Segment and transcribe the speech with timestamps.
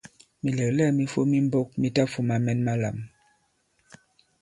[0.43, 2.97] Mìlɛ̀glɛ᷇k mi fōm i mbōk mi tafūma mɛn malām.